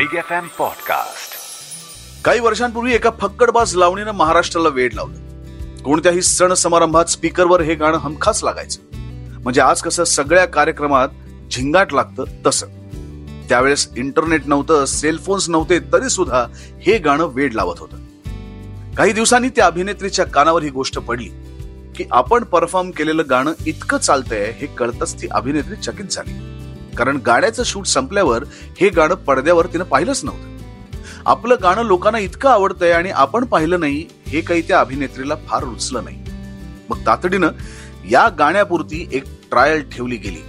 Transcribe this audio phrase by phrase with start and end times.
[0.00, 1.34] Big F M podcast
[2.24, 5.18] काही वर्षांपूर्वी एका फक्कडबाज लावणीनं महाराष्ट्राला वेड लावलं.
[5.82, 8.80] कोणत्याही सण समारंभात स्पीकरवर हे गाणं हमखास लागायचं.
[9.42, 11.08] म्हणजे आज कसं सगळ्या कार्यक्रमात
[11.50, 12.66] झिंगाट लागतं तसं.
[13.48, 17.96] त्यावेळेस इंटरनेट नव्हतं सेलफोन्स नव्हते तरी सुद्धा हे गाणं वेड लावत होतं.
[18.94, 21.28] काही दिवसांनी त्या अभिनेत्रीच्या कानावर ही गोष्ट पडली
[21.96, 26.49] की आपण परफॉर्म केलेलं गाणं इतकं चालतंय हे कळतच ती अभिनेत्री चकित झाली.
[26.98, 28.44] कारण गाण्याचं शूट संपल्यावर
[28.80, 30.48] हे गाणं पडद्यावर तिनं पाहिलंच नव्हतं.
[31.26, 36.04] आपलं गाणं लोकांना इतकं आवडतंय आणि आपण पाहिलं नाही हे काही त्या अभिनेत्रीला फार रुचलं
[36.04, 36.22] नाही.
[36.88, 37.50] मग तातडीनं
[38.10, 40.42] या गाण्यापुरती एक ट्रायल ठेवली गेली.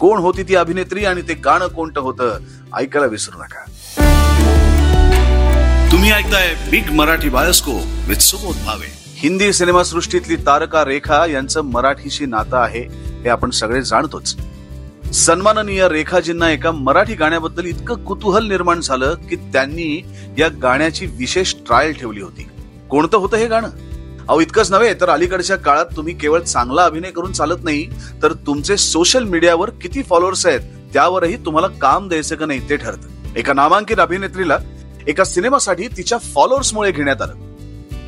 [0.00, 2.38] कोण होती ती अभिनेत्री आणि ते गाणं कोणतं होतं
[2.76, 3.64] ऐकायला विसरू नका.
[5.92, 8.86] तुम्ही ऐकताय big Marathi bioscope with Subodh Bhave
[9.16, 12.82] Hindi सिनेमासृष्टीतली तारका रेखा यांचं मराठीशी नातं आहे
[13.22, 14.36] हे आपण सगळे जाणतोच.
[15.14, 20.04] सन्माननीय रेखाजींना एका मराठी गाण्याबद्दल इतकं कुतूहल निर्माण झालं की त्यांनी
[20.38, 22.46] या गाण्याची विशेष ट्रायल ठेवली होती.
[22.90, 23.68] कोणतं होतं हे गाणं?
[24.28, 27.86] अहो इतकंच नव्हे तर अलीकडच्या काळात तुम्ही केवळ चांगला अभिनय करून चालत नाही
[28.22, 30.60] तर तुमचे सोशल मीडियावर किती फॉलोअर्स आहेत
[30.92, 33.36] त्यावरही तुम्हाला काम द्यायचं का नाही ते ठरतं.
[33.36, 34.58] एका नामांकित अभिनेत्रीला
[35.06, 37.34] एका सिनेमासाठी तिच्या फॉलोअर्समुळे घेण्यात आलं.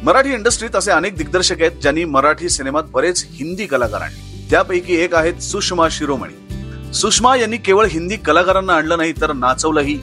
[0.02, 5.14] मराठी इंडस्ट्रीत असे अनेक दिग्दर्शक आहेत ज्यांनी मराठी सिनेमात बरेच हिंदी कलाकार आणले त्यापैकी एक
[5.14, 6.45] आहेत सुषमा शिरोमणी.
[6.94, 9.98] सुषमा यांनी केवळ हिंदी कलाकारांना आणलं नाही तर नाचवलंही.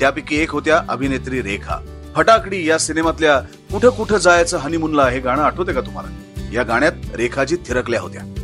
[0.00, 1.76] त्यापैकी एक होत्या अभिनेत्री रेखा.
[2.16, 6.40] फटाकडी या सिनेमातल्या कुठं कुठं जायचं हनीमूनला हे गाणं आठवते का तुम्हाला?
[6.52, 8.34] या गाण्यात रेखाजी थिरकल्या होत्या.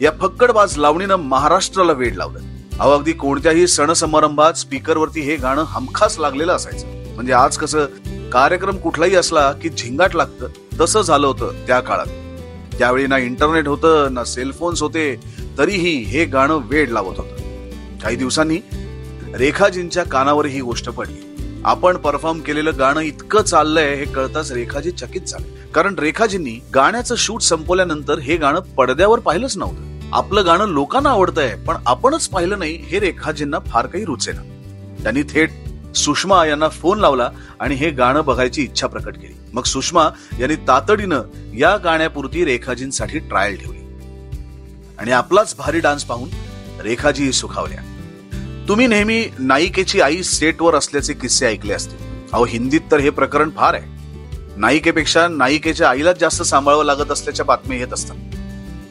[0.00, 2.38] या फक्कडबाज लावणीनं महाराष्ट्राला वेड लावलं.
[2.80, 7.14] अहो अगदी कोणत्याही सण समारंभात स्पीकरवरती हे गाणं हमखास लागलेलं असायचं.
[7.14, 7.84] म्हणजे आज कसं
[8.32, 10.46] कार्यक्रम कुठलाही असला की झिंगाट लागतं.
[10.80, 12.06] तसं झालं होतं त्या काळात.
[12.78, 15.20] त्यावेळी ना इंटरनेट होतं ना सेलफोन्स होते
[15.58, 17.36] तरीही हे गाणं वेड लावत होतं.
[17.98, 18.58] काही दिवसांनी
[19.34, 21.24] रेखाजींच्या कानावर ही गोष्ट पडली.
[21.64, 25.72] आपण परफॉर्म केलेलं गाणं इतकं चाललंय हे कळताच रेखाजी चकित झाले.
[25.74, 29.98] कारण रेखाजींनी गाण्याचं शूट संपवल्यानंतर हे गाणं पडद्यावर पाहिलंच नव्हतं.
[30.12, 34.42] आपलं गाणं लोकांना आवडतंय पण आपणच पाहिलं नाही हे रेखाजींना फार काही रुचेना.
[35.02, 35.50] त्यांनी थेट
[35.96, 37.30] सुषमा यांना फोन लावला
[37.60, 39.34] आणि हे गाणं बघायची इच्छा प्रकट केली.
[39.52, 40.08] मग सुषमा
[40.40, 41.22] यांनी तातडीनं
[41.56, 43.77] या गाण्यापुरती रेखाजींसाठी ट्रायल ठेवली.
[44.98, 46.28] आणि आपलाच भारी डान्स पाहून
[46.80, 47.82] रेखाजी सुखावल्या.
[48.68, 53.74] तुम्ही नेहमी नायिकेची आई सेटवर असल्याचे किस्से ऐकले असतील अहो हिंदीत तर हे प्रकरण फार
[53.74, 53.96] आहे.
[54.56, 58.16] नायिकेपेक्षा नायिकेच्या आईलाच जास्त सांभाळावं लागत असल्याच्या बातम्या येत असतात.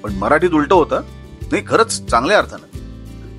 [0.04, 1.02] पण मराठीत उलट होतं
[1.52, 2.66] नाही खरंच चांगल्या अर्थानं.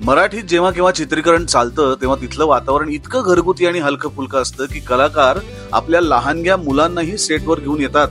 [0.03, 4.79] मराठीत जेव्हा केव्हा चित्रीकरण चालतं तेव्हा तिथलं वातावरण इतकं घरगुती आणि हलकं फुलकं असतं की
[4.79, 5.39] कलाकार
[5.71, 8.07] आपल्या लहानग्या मुलांनाही सेटवर घेऊन येतात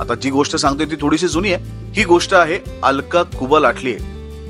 [0.00, 1.92] आता जी गोष्ट सांगतोय ती थोडीशी जुनी आहे.
[1.92, 3.96] ही गोष्ट आहे अलका कुबल आठले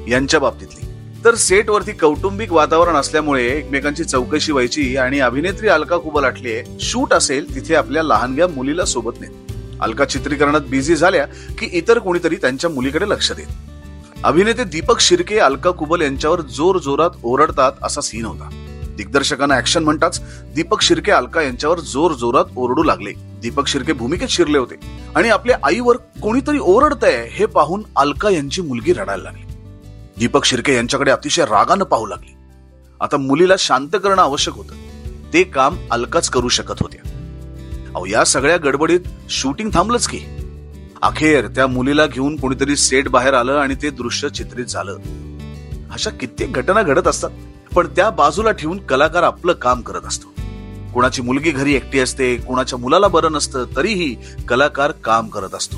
[0.08, 0.86] यांच्या बाबतीतली.
[1.24, 7.54] तर सेटवरती कौटुंबिक वातावरण असल्यामुळे एकमेकांची चौकशी व्हायची आणि अभिनेत्री अलका कुबल आठले शूट असेल
[7.54, 9.52] तिथे आपल्या लहानग्या मुलीला सोबत नेत.
[9.80, 11.26] अलका चित्रीकरणात बिझी झाल्या
[11.58, 13.46] की इतर कोणीतरी त्यांच्या मुलीकडे लक्ष देत.
[14.24, 18.48] अभिनेते दीपक शिर्के अलका कुबल यांच्यावर जोर जोरात ओरडतात असा सीन होता.
[18.98, 20.20] दिग्दर्शकांना ऍक्शन म्हणताच
[20.54, 23.12] दीपक शिर्के अलका यांच्यावर जोर जोरात ओरडू लागले.
[23.12, 24.74] दीपक शिर्के भूमिकेत शिरले होते.
[25.14, 29.42] आणि आपल्या आईवर कोणीतरी ओरडतंय हे पाहून अलका यांची मुलगी रडायला लागली.
[30.18, 32.34] दीपक शिर्के यांच्याकडे अतिशय रागानं पाहू लागली.
[33.00, 34.74] आता मुलीला शांत करणं आवश्यक होतं.
[35.32, 37.08] ते काम अलकाच करू शकत होत्या.
[37.94, 39.00] अहो या सगळ्या गडबडीत
[39.30, 40.20] शूटिंग थांबलंच की.
[41.02, 44.96] अखेर त्या मुलीला घेऊन कोणीतरी सेट बाहेर आलं आणि ते दृश्य चित्रित झालं.
[45.90, 47.30] अशा कित्येक घटना घडत असतात.
[47.74, 50.28] पण त्या बाजूला ठेवून कलाकार आपलं काम करत असतो.
[50.94, 54.16] कुणाची मुलगी घरी एकटी असते कुणाच्या मुलाला बरं नसतं तरीही
[54.48, 55.76] कलाकार काम करत असतो.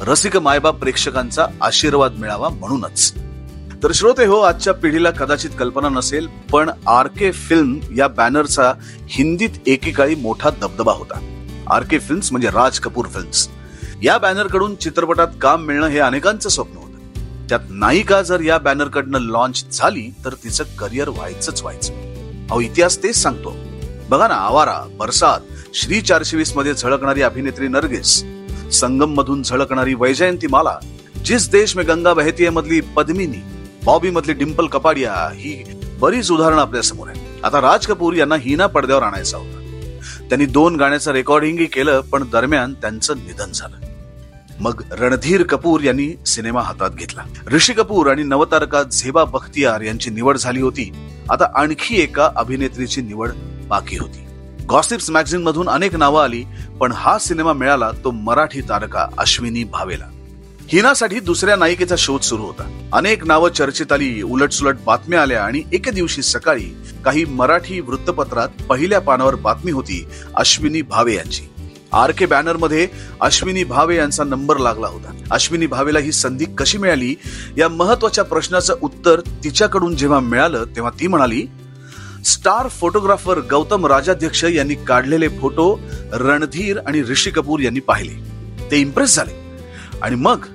[0.00, 3.14] रसिक मायबाप प्रेक्षकांचा आशीर्वाद मिळावा म्हणूनच.
[3.82, 8.72] तर श्रोते हो आजच्या पिढीला कदाचित कल्पना नसेल पण आर के फिल्म या बॅनरचा
[9.08, 11.46] हिंदीत एकेकाळी मोठा दबदबा होता.
[11.70, 13.48] आर के फिल्म्स म्हणजे राज कपूर फिल्म्स.
[14.02, 16.78] या बॅनरकडून चित्रपटात काम मिळणं हे अनेकांचं स्वप्न
[17.48, 21.92] त्यात नायिका जर या बॅनर कडनं लॉन्च झाली तर तिचं करिअर व्हायचंच व्हायचं.
[22.50, 23.54] अहो इतिहास तेच सांगतो.
[24.08, 25.40] बघा ना आवारा बरसात
[25.74, 28.22] श्री चारशे वीसमध्ये झळकणारी अभिनेत्री नरगिस
[28.72, 30.78] संगम मधून झळकणारी वैजयंती माला
[31.24, 33.42] जिस देश में गंगा बहतीये मधली पद्मिनी
[33.84, 35.62] बॉबी मधली डिम्पल कपाडिया ही
[36.00, 39.58] बरीच उदाहरणं आपल्यासमोर आहे आता राज कपूर यांना हिना पडद्यावर आणायचा होता.
[40.28, 43.76] त्यांनी दोन गाण्याचं रेकॉर्डिंगही केलं पण दरम्यान त्यांचं निधन झालं.
[44.62, 47.22] मग रणधीर कपूर यांनी सिनेमा हातात घेतला.
[47.52, 50.92] ऋषी कपूर आणि नवतारका झेबा बख्तियार यांची निवड झाली होती.
[51.30, 53.30] आता आणखी एका अभिनेत्रीची निवड
[53.68, 54.24] बाकी होती.
[54.68, 56.44] गॉसिप्स मॅगझिन मधून अनेक नावं आली
[56.80, 60.04] पण हा सिनेमा मिळाला तो मराठी तारका अश्विनी भावेला.
[60.68, 62.88] हिनासाठी दुसऱ्या नायिकेचा शोध सुरू होता.
[62.92, 66.74] अनेक नावं चर्चेत आली उलटसुलट बातम्या आल्या आणि एके दिवशी सकाळी
[67.04, 71.48] काही मराठी वृत्तपत्रात पहिल्या पानावर बातमी होती अश्विनी भावे यांची.
[71.92, 72.88] आर के बॅनरमध्ये
[73.20, 75.12] अश्विनी भावे यांचा नंबर लागला होता.
[75.30, 77.14] अश्विनी भावेला ही संधी कशी मिळाली?
[77.56, 81.46] या महत्त्वाच्या प्रश्नाचं उत्तर तिच्याकडून जेव्हा मिळालं तेव्हा ती म्हणाली
[82.24, 85.80] स्टार फोटोग्राफर गौतम राजाध्यक्ष यांनी काढलेले फोटो
[86.12, 88.12] रणधीर आणि ऋषी कपूर यांनी पाहिले.
[88.70, 89.32] ते इम्प्रेस झाले.
[90.02, 90.46] आणि मग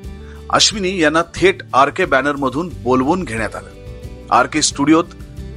[0.49, 3.69] अश्विनी यांना थेट आर के बॅनर मधून बोलवून घेण्यात आलं.
[4.31, 5.03] आर के स्टुडिओत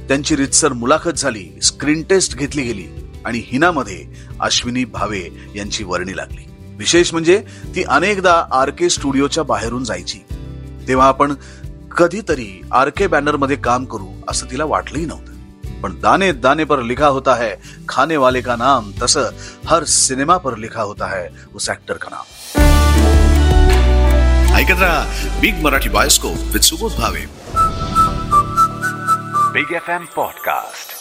[0.07, 1.59] त्यांची रितसर मुलाखत झाली.
[1.63, 3.00] स्क्रीन टेस्ट घेतली गेली.
[3.25, 4.05] आणि हिनामध्ये
[4.39, 6.45] अश्विनी भावे यांची वर्णी लागली.
[6.77, 7.43] विशेष म्हणजे
[7.75, 10.17] ती अनेकदा आर के स्टुडिओच्या बाहेरून जायची.
[10.87, 11.33] तेव्हा आपण
[11.97, 15.31] कधीतरी आर के बॅनरमध्ये काम करू असं तिला वाटलंही नव्हतं.
[15.81, 17.51] पण दाने दाने पर लिखा होता है
[17.89, 19.23] खाने वाले का नाम तसं
[19.65, 22.23] हर सिनेमा पर लिखा होता है उस ऍक्टर का नाम.
[24.55, 27.21] ऐकत राहा big Marathi bioscope with Subodh Bhave
[29.53, 31.00] big FM M podcast